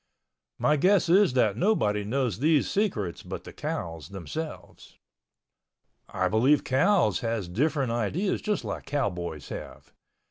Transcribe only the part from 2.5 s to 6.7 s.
secrets but the cows themselves. I believe